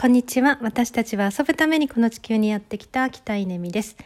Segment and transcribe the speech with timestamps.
[0.00, 0.58] こんにちは。
[0.62, 3.98] 私たちは遊ぶためにこの地球にやってきた北稲美です。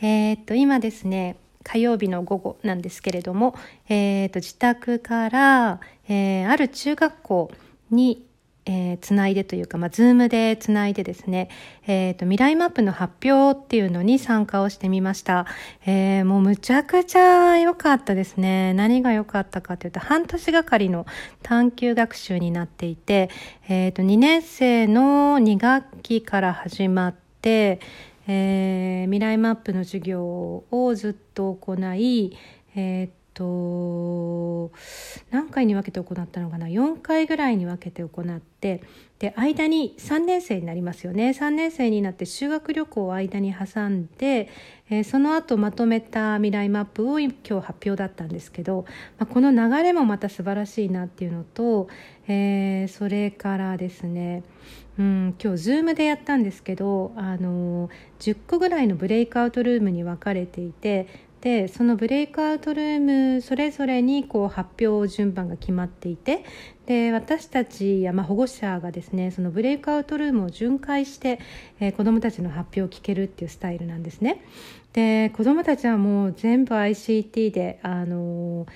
[0.00, 3.54] えー、っと、今ですね、火曜日の午後なんですけれども、
[3.90, 7.50] えー、っと、自宅から、えー、ある中学校
[7.90, 8.24] に
[8.66, 11.50] えー、つないでというか、まあ、ズームでつないでですね、
[11.86, 15.46] えっ、ー、と、未来マップの発表っていうのに参加をしてみました。
[15.84, 18.72] えー、もうむちゃくちゃ良かったですね。
[18.72, 21.06] 何が良かったかというと、半年がかりの
[21.42, 23.28] 探究学習になっていて、
[23.68, 27.80] えっ、と、2年生の2学期から始まって、
[28.26, 32.38] えー、未来マップの授業をずっと行い、
[32.74, 34.70] えっ、とと
[35.30, 38.82] 何回に分けて行ったのかな？4回ぐらいに分けて行って
[39.18, 41.30] で間に3年生になりますよね。
[41.30, 44.48] 3年生になって修学旅行を間に挟んで、
[44.90, 48.84] えー、その後まとめた未来マップを今日発表だったんですけど、
[49.18, 51.88] まあ、この流れもまた素晴らしいなっていうのと、
[52.28, 54.44] えー、それからですね
[54.96, 61.08] うん、今日 Zoom でやったんですけど、あの10個ぐらいのブレイクアウトルームに分かれていて
[61.44, 66.42] でそのブレイクアウトルームそれぞれにこう発表順番が決まっていて
[66.86, 71.38] で私たちや、まあ、保護者がですねそのブレイクアウトルームを巡回して、
[71.80, 74.42] えー、子どもたちの発表を聞けるっていうスタイルなんですね。
[74.94, 78.68] で子どもたちはもう全部 ICT であのー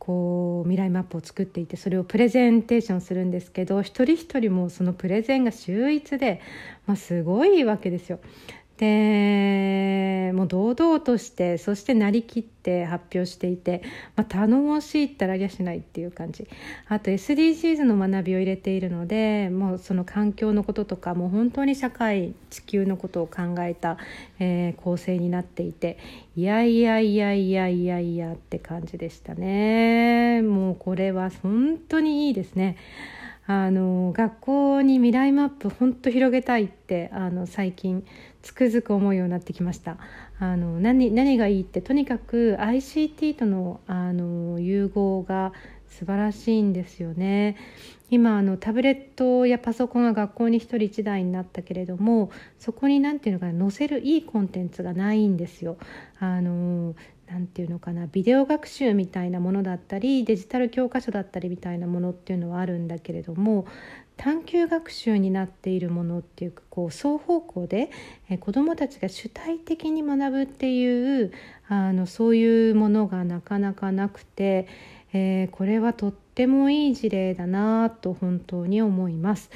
[0.00, 6.40] こう未来マップを作っていてそれをプレゼンテーションするんですけど一人一人もそのプレゼンが秀逸で、
[6.86, 8.18] まあ、すごいわけですよ。
[8.78, 8.86] で
[10.50, 13.82] 堂々としてそしてなりきって発表していて、
[14.16, 16.48] まあ、頼もしいったらぎゃしないっていう感じ
[16.88, 23.96] あと SDGs の学びを入れているのでもうその環境のこととかもう本当に社会地球のことを考えた、
[24.40, 25.98] えー、構成になっていて
[26.34, 32.76] いやいやいやいやいやいやって感じでしたねもうこれは本当にいいですね。
[33.50, 38.06] あの学校に未来マップ本当広げたいってあの最近
[38.42, 39.98] つくづく思うようになってきました。
[40.38, 45.52] あの何何がいいってとにかく ICT とのあの融合が
[45.88, 47.56] 素晴らしいんですよね。
[48.08, 55.76] 今あのタブレットやパソコンが学校に1人1台になったけれどもそこに何ていうのかな載せるいいコンテンツがないんですよ。
[56.20, 56.94] あの
[57.30, 63.66] 何て言うのかなビデオ学習みたいなものだったりデジタル教科書だったりみたいなものっていうのはあるんだけれども
[64.16, 67.90] 探究学習になっているものっていうかこう双方向で、
[68.28, 71.32] え子どもたちが主体的に学ぶっていう
[71.68, 74.68] あのそういうものがなかなかなくて、
[75.14, 79.48] えー、これはとってもいい事例だなと本当に思います。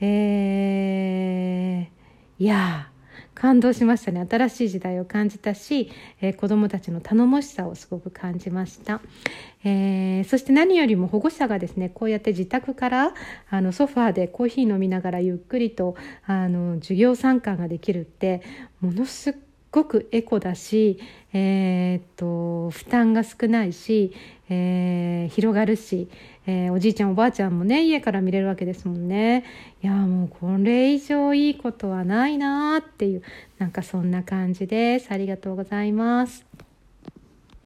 [0.00, 2.88] えー、いや
[3.36, 4.26] 感動しましたね。
[4.28, 5.92] 新しい時代を感じたし、
[6.22, 9.02] えー、子どもたちの頼もしさをすごく感じました、
[9.62, 13.14] えー、そして何よりも保護者がですねこうやって自宅から
[13.50, 18.42] あのソファーでコーヒー飲みながらゆっくりとあの授業参観ができるって
[18.80, 19.36] ものす
[19.70, 20.98] ごくエコだし、
[21.32, 24.12] えー、っと負担が少ないし、
[24.48, 26.08] えー、広がるし、
[26.46, 29.44] えー、おじいちゃんおばあちゃんもね家から見れるわけですもんね。
[29.82, 33.22] いやもうこれ以上いいことはないなっていう
[33.58, 35.10] なんかそんな感じです。
[35.10, 36.65] ありがとうございます。